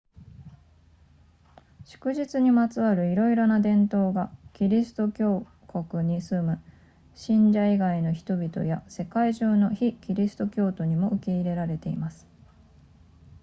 [1.85, 6.59] 祝日にまつわるいろいろな伝統がキリスト教国に住む
[7.13, 12.25] 信者以外の人々や世界中の非キリスト教徒にも受け入れられています